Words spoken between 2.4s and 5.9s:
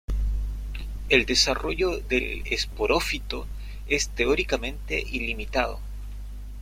esporófito es teóricamente ilimitado.